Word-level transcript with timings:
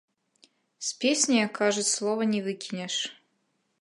З 0.87 0.95
песні, 1.03 1.35
як 1.45 1.53
кажуць, 1.59 1.85
слова 1.97 2.23
не 2.33 2.41
выкінеш. 2.49 2.95